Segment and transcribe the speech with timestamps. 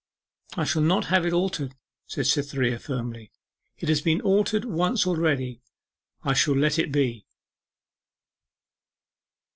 [0.57, 1.75] 'I shall not have it altered,'
[2.07, 3.31] said Cytherea firmly;
[3.77, 5.61] 'it has been altered once already:
[6.23, 7.27] I shall let it be.